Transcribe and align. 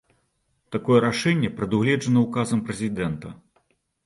Такое 0.75 1.01
рашэнне 1.05 1.51
прадугледжана 1.59 2.25
ўказам 2.25 2.65
прэзідэнта. 2.71 3.27